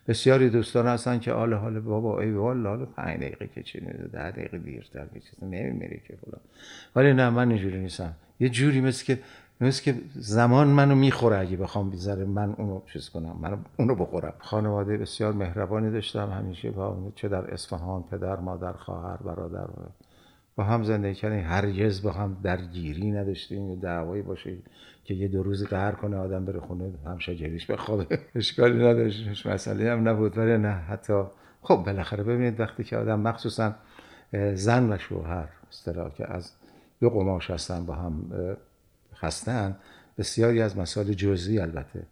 بسیاری 0.08 0.50
دوستان 0.50 0.88
هستن 0.88 1.20
که 1.20 1.32
آل 1.32 1.54
حال 1.54 1.80
بابا 1.80 2.22
ای 2.22 2.32
والا 2.32 2.70
حالا 2.70 2.86
پنج 2.86 3.20
دقیقه 3.20 3.48
که 3.48 3.64
چی 3.64 3.80
ده 3.80 4.32
دقیقه 4.32 4.58
دیرتر 4.58 5.06
که 5.14 5.20
چیز 5.20 5.44
نمیمیری 5.44 6.02
که 6.08 6.16
فلان. 6.16 6.42
ولی 6.96 7.14
نه 7.14 7.30
من 7.30 7.52
اینجوری 7.52 7.80
نیستم. 7.80 8.14
یه 8.40 8.50
جوری 8.50 8.82
مثل 8.82 9.06
که 9.06 9.20
مثل 9.62 9.84
که 9.84 9.96
زمان 10.16 10.68
منو 10.68 10.96
می‌خوره 10.96 11.38
اگه 11.38 11.58
بخوام 11.58 11.90
بیزاره 11.90 12.26
من 12.26 12.54
اونو 12.58 12.82
چیز 12.94 13.10
کنم 13.10 13.38
من 13.42 13.58
اونو 13.80 13.96
بخورم. 13.96 14.34
خانواده 14.40 14.98
بسیار 14.98 15.34
مهربانی 15.34 15.92
داشتم 15.92 16.30
همیشه 16.30 16.72
با 16.72 17.12
چه 17.16 17.28
در 17.28 17.54
اصفهان 17.54 18.04
پدر 18.04 18.40
مادر 18.40 18.74
خواهر 18.74 19.18
برادر 19.18 19.68
با 20.56 20.64
هم 20.64 20.84
زندگی 20.84 21.16
کردیم. 21.16 21.46
هرگز 21.46 22.02
با 22.02 22.12
هم 22.12 22.38
درگیری 22.44 23.12
نداشتیم. 23.12 23.70
یا 23.70 23.76
دعوایی 23.76 24.22
باشه 24.22 24.58
که 25.04 25.14
یه 25.14 25.28
دو 25.28 25.44
روز 25.44 25.64
قهر 25.64 25.92
کنه 25.92 26.18
آدم 26.18 26.46
بره 26.46 26.60
خونه 26.60 26.94
هم 27.06 27.18
به 27.68 27.74
بخوابه 27.74 28.20
اشکالی 28.36 28.86
نداشت 28.88 29.48
مسئله 29.48 29.92
هم 29.92 30.10
نبود 30.10 30.38
ولی 30.38 30.58
نه 30.58 30.72
حتی 30.72 31.24
خب 31.62 31.76
بالاخره 31.76 32.24
ببینید 32.24 32.60
وقتی 32.60 32.84
که 32.84 32.98
آدم 32.98 33.20
مخصوصا 33.20 33.76
زن 34.54 34.94
و 34.94 34.98
شوهر 34.98 35.50
اصطلاح 35.70 36.14
که 36.14 36.32
از 36.32 36.52
دو 37.00 37.10
قماش 37.10 37.52
هستن 37.52 37.86
با 37.86 37.96
هم 37.96 38.32
هستن 39.22 39.76
بسیاری 40.18 40.62
از 40.62 40.78
مسائل 40.78 41.14
جزئی 41.14 41.60
البته. 41.60 42.04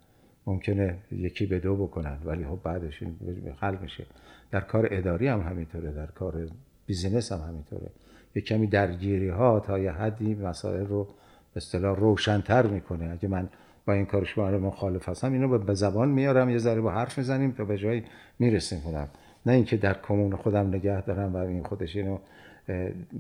ممکنه 0.48 0.98
یکی 1.12 1.46
به 1.46 1.60
دو 1.60 1.76
بکنن 1.76 2.18
ولی 2.26 2.46
خب 2.46 2.60
بعدش 2.64 3.02
این 3.02 3.16
حل 3.60 3.76
میشه. 3.76 4.06
در 4.52 4.60
کار 4.60 4.88
اداری 4.92 5.28
هم 5.28 5.42
همینطوره 5.42 5.92
در 5.92 6.06
کار 6.06 6.48
بیزینس 6.86 7.32
هم 7.32 7.40
همینطوره. 7.48 7.90
یه 8.36 8.42
کمی 8.42 8.68
درگیری 8.68 9.30
ها 9.30 9.60
تا 9.60 9.80
یه 9.80 9.92
حدی 9.92 10.36
مسائل 10.36 10.86
رو 10.86 11.04
به 11.04 11.58
اصطلاح 11.58 12.00
روشنتر 12.00 12.68
می‌کنه. 12.68 13.12
اگه 13.12 13.28
من 13.28 13.50
با 13.86 13.94
این 13.94 14.06
کار 14.06 14.26
شما 14.26 14.50
رو 14.50 14.60
مخالف 14.60 15.10
هستم 15.10 15.34
اینو 15.34 15.58
به 15.58 15.74
زبان 15.74 16.10
میارم 16.10 16.50
یه 16.50 16.58
ذره 16.58 16.82
با 16.82 16.92
حرف 16.92 17.18
می‌زنیم 17.18 17.52
تا 17.52 17.66
به 17.66 17.78
جایی 17.78 18.04
می‌رسیم 18.40 18.80
خودم 18.80 19.08
نه 19.46 19.54
اینکه 19.54 19.78
در 19.78 19.94
کمون 20.08 20.36
خودم 20.36 20.68
نگه 20.68 21.02
دارم 21.02 21.34
و 21.34 21.38
این 21.38 21.64
خودش 21.64 21.96
اینو 21.96 22.18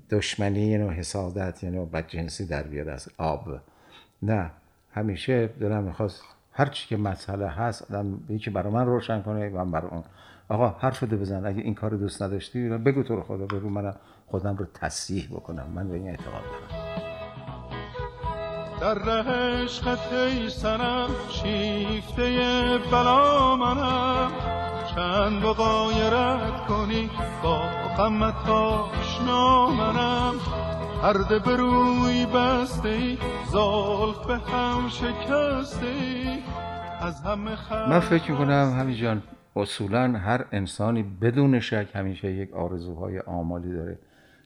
دشمنی 0.10 0.60
اینو 0.60 0.90
حسادت 0.90 1.64
اینو 1.64 1.86
بدجنسی 1.86 2.46
در 2.46 2.64
بیاد 2.64 2.88
از 2.88 3.10
آب. 3.18 3.60
نه 4.22 4.52
همیشه 4.94 5.48
دلم 5.48 5.84
می‌خواست 5.84 6.24
هر 6.54 6.66
چی 6.66 6.88
که 6.88 6.98
مسئله 6.98 7.48
هست 7.48 7.92
آدم 7.92 8.20
یکی 8.30 8.50
برای 8.50 8.74
من 8.74 8.86
روشن 8.86 9.22
کنه 9.22 9.50
من 9.50 9.72
برای 9.72 9.92
اون. 9.92 10.04
آقا 10.50 10.76
حرف 10.80 11.04
ده 11.04 11.16
بزن 11.16 11.46
اگه 11.46 11.62
این 11.62 11.76
کار 11.76 11.92
دوست 11.92 12.22
نداشتی 12.22 12.70
بگو 12.70 13.04
تو 13.04 13.16
رو 13.16 13.24
خدا 13.24 13.46
بگو 13.46 13.70
من 13.70 13.94
خودم 14.28 14.56
رو 14.56 14.66
تصحیح 14.74 15.28
بکنم. 15.32 15.68
من 15.76 15.90
به 15.90 15.96
این 15.96 16.08
اعتقاد 16.10 16.44
دارم. 16.44 17.00
در 18.82 18.94
رهش 18.94 19.82
خطه 19.82 20.50
سنم 20.50 21.10
شیفته 21.30 22.80
بلا 22.92 23.56
منم. 23.56 24.32
چند 24.96 25.42
بقایرت 25.42 26.68
کنی 26.68 27.10
با 27.44 27.60
غمت 27.98 28.50
آشنا 28.50 29.70
منم. 29.70 30.34
پرده 31.02 31.40
بروی 31.40 32.26
بسته 32.26 32.90
ای 32.90 33.18
به 34.28 34.38
هم 34.38 34.90
شکسته 34.90 35.94
از 37.02 37.22
همه 37.22 37.52
من 37.90 38.00
فکر 38.00 38.32
می‌کنم 38.32 38.76
همین 38.80 38.96
جان 38.96 39.24
اصولا 39.56 40.12
هر 40.12 40.46
انسانی 40.52 41.04
بدون 41.04 41.60
شک 41.60 41.88
همیشه 41.96 42.32
یک 42.32 42.54
آرزوهای 42.54 43.20
آمالی 43.20 43.74
داره 43.74 44.00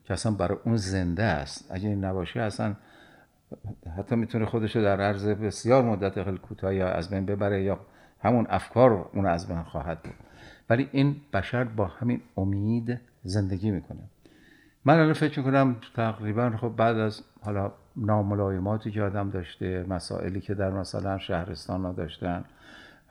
که 0.05 0.13
اصلا 0.13 0.31
برای 0.31 0.57
اون 0.65 0.75
زنده 0.75 1.23
است. 1.23 1.71
اگه 1.71 1.89
این 1.89 2.05
نباشه 2.05 2.41
اصلا 2.41 2.75
حتی 3.97 4.15
می‌تونه 4.15 4.45
خودش 4.45 4.75
رو 4.75 4.81
در 4.81 5.01
عرض 5.01 5.27
بسیار 5.27 5.83
مدت 5.83 6.23
خیلی 6.23 6.37
کوتاهی 6.37 6.81
از 6.81 7.09
بین 7.09 7.25
ببره 7.25 7.63
یا 7.63 7.79
همون 8.23 8.47
افکار 8.49 9.09
اون 9.13 9.25
از 9.25 9.47
بین 9.47 9.63
خواهد 9.63 10.03
بود. 10.03 10.15
ولی 10.69 10.89
این 10.91 11.15
بشر 11.33 11.63
با 11.63 11.85
همین 11.85 12.21
امید 12.37 12.99
زندگی 13.23 13.71
می‌کنه. 13.71 13.99
من 14.85 14.99
الان 14.99 15.13
فکر 15.13 15.39
می‌کنم 15.39 15.75
تقریبا 15.95 16.53
خب 16.61 16.73
بعد 16.77 16.97
از 16.97 17.21
حالا 17.41 17.71
ناملایماتی 17.95 18.91
که 18.91 19.01
آدم 19.01 19.29
داشته 19.29 19.85
مسائلی 19.89 20.41
که 20.41 20.53
در 20.53 20.69
مثلا 20.69 21.17
شهرستان 21.17 21.85
ها 21.85 21.91
داشتن 21.91 22.43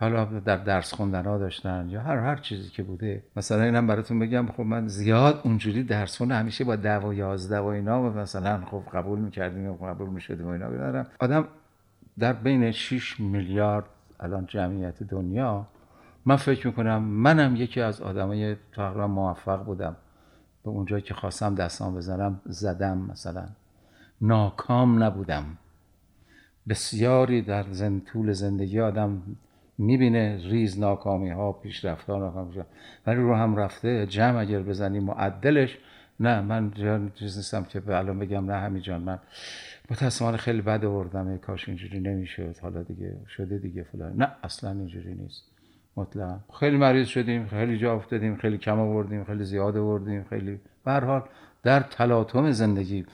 حالا 0.00 0.25
در 0.25 0.57
درس 0.57 0.95
خوندن 0.95 1.25
ها 1.25 1.38
داشتن 1.38 1.87
یا 1.91 2.00
هر 2.00 2.17
هر 2.17 2.37
چیزی 2.37 2.71
که 2.71 2.83
بوده. 2.83 3.23
مثلا 3.37 3.62
اینم 3.62 3.87
براتون 3.87 4.19
بگم 4.19 4.47
خب 4.47 4.62
من 4.62 4.88
زیاد 4.88 5.41
اونجوری 5.45 5.83
درس 5.85 6.17
خونه 6.17 6.35
همیشه 6.35 6.64
با 6.64 6.76
دو 6.76 7.09
و 7.09 7.14
یازده 7.14 7.59
و 7.59 7.64
اینا 7.64 8.02
و 8.02 8.05
مثلا 8.05 8.64
خب 8.64 8.83
قبول 8.93 9.19
می‌کردیم 9.19 9.69
و 9.69 9.76
قبول 9.76 10.09
می‌شدیم 10.09 10.47
و 10.47 10.50
اینا 10.50 10.69
بدارم 10.69 11.07
آدم 11.21 11.49
در 12.19 12.33
بین 12.33 12.71
6 12.71 13.21
میلیارد 13.21 13.85
الان 14.21 14.47
جمعیت 14.47 15.02
دنیا 15.02 15.67
من 16.26 16.37
فکر 16.37 16.67
می‌کنم 16.67 17.02
منم 17.02 17.57
یکی 17.57 17.81
از 17.81 18.02
آدمای 18.02 18.57
تقریبا 18.73 19.07
موفق 19.07 19.64
بودم. 19.64 19.97
به 20.64 20.71
اونجایی 20.71 21.02
که 21.02 21.14
خواستم 21.14 21.54
دستان 21.54 21.95
بزنم 21.95 22.40
زدم 22.45 22.99
مثلا 22.99 23.49
ناکام 24.21 25.02
نبودم. 25.02 25.45
بسیاری 26.69 27.42
در 27.42 27.64
زن 27.71 28.00
طول 28.00 28.33
زندگی 28.33 28.81
آدم 28.81 29.23
می‌بینه 29.78 30.40
ریز 30.45 30.81
ناکامی 30.81 31.31
ها 31.31 31.52
پیشرفت 31.52 32.11
ها 32.11 32.31
ها 32.31 32.50
ولی 33.07 33.16
رو 33.16 33.35
هم 33.35 33.57
رفته 33.57 34.07
جمع 34.07 34.40
اگر 34.40 34.62
بزنی 34.62 35.00
معدلش. 35.00 35.78
نه 36.21 36.40
من 36.40 36.73
چیز 37.14 37.37
نیستم 37.37 37.64
که 37.64 37.81
به 37.81 37.99
الان 37.99 38.19
بگم 38.19 38.50
نه 38.50 38.59
همین 38.59 38.83
جان 38.83 39.02
من 39.02 39.19
متاسفانه 39.90 40.37
خیلی 40.37 40.62
بد 40.62 40.85
آوردم. 40.85 41.38
کاش 41.38 41.69
اینجوری 41.69 42.00
نمی‌شد. 42.00 42.57
حالا 42.62 42.83
دیگه 42.83 43.16
شده 43.28 43.59
دیگه 43.59 43.83
فلان. 43.83 44.16
نه 44.16 44.28
اصلا 44.42 44.71
اینجوری 44.71 45.14
نیست. 45.14 45.51
مطلقا. 45.96 46.38
خیلی 46.61 46.76
مریض 46.76 47.06
شدیم 47.06 47.46
خیلی 47.46 47.78
جا 47.78 47.94
افتادیم 47.94 48.37
خیلی 48.37 48.58
کم 48.58 48.80
آوردیم 48.80 49.25
خیلی 49.25 49.44
زیاد 49.44 49.76
آوردیم 49.76 50.25
خیلی. 50.30 50.61
به 50.84 50.92
حال 50.92 51.22
در 51.62 51.80
تلاطم 51.80 52.50
زندگی 52.50 53.06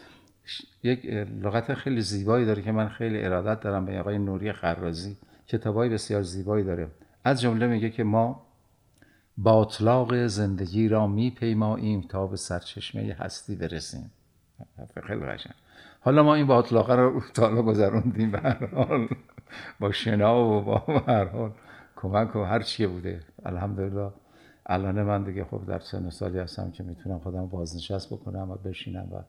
یک 0.83 1.07
لغت 1.43 1.75
خیلی 1.75 2.01
زیبایی 2.01 2.47
داره 2.47 2.63
که 2.63 2.73
من 2.73 2.89
خیلی 2.89 3.25
ارادت 3.25 3.61
دارم 3.61 3.87
به 3.87 4.01
آقای 4.01 4.19
نوری 4.19 4.53
خرازی. 4.53 5.17
کتابای 5.47 5.89
بسیار 5.89 6.23
زیبایی 6.23 6.65
داره. 6.65 6.89
از 7.25 7.41
جمله 7.41 7.67
میگه 7.67 7.91
که 7.91 8.05
ما 8.05 8.47
با 9.37 9.63
اطلاق 9.63 10.27
زندگی 10.27 10.89
را 10.89 11.07
میپیماییم 11.07 12.01
تا 12.01 12.27
به 12.27 12.37
سرچشمه 12.37 13.17
هستی 13.19 13.57
برسیم. 13.57 14.11
خیلی 15.07 15.21
قشنگ. 15.21 15.55
حالا 16.01 16.23
ما 16.23 16.35
این 16.35 16.47
با 16.47 16.59
اطلاقه 16.59 16.95
رو 16.95 17.23
تا 17.35 17.63
گذروندیم 17.63 18.31
به 18.31 18.39
حال. 18.73 19.09
با 19.81 19.93
شنا 19.93 20.45
و 20.45 20.61
با 20.61 21.03
هر 21.07 21.25
حال. 21.25 21.53
کمک 22.01 22.37
و 22.37 22.43
هر 22.43 22.61
چیه 22.61 22.89
بوده. 22.89 23.21
الحمدلله. 23.45 24.11
الان 24.67 25.03
من 25.03 25.25
دیگه 25.25 25.45
خب 25.45 25.67
در 25.67 25.79
سن 25.79 26.11
سالی 26.11 26.39
هستم 26.39 26.71
که 26.71 26.83
می‌تونم 26.83 27.19
خودم 27.19 27.47
بازنشست 27.47 28.13
بکنم 28.13 28.51
و 28.51 28.55
بشینم 28.55 29.09
و 29.13 29.23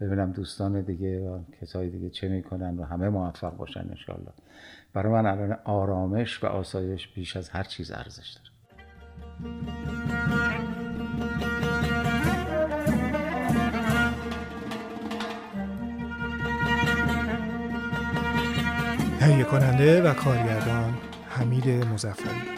ببینم 0.00 0.32
دوستان 0.32 0.80
دیگه 0.80 1.30
و 1.30 1.40
کسای 1.60 1.90
دیگه 1.90 2.10
چه 2.10 2.28
می‌کنن 2.28 2.78
و 2.78 2.84
همه 2.84 3.08
موفق 3.08 3.56
باشن 3.56 3.86
انشالله 3.90 4.32
برای 4.92 5.12
من 5.12 5.26
الان 5.26 5.58
آرامش 5.64 6.44
و 6.44 6.46
آسایش 6.46 7.08
بیش 7.08 7.36
از 7.36 7.48
هر 7.48 7.62
چیز 7.62 7.90
ارزش 7.90 8.30
داره. 8.30 8.50
تهیه 19.20 19.44
کننده 19.44 20.02
و 20.02 20.14
کارگردان 20.14 21.09
حمید 21.40 21.68
مزفری 21.68 22.49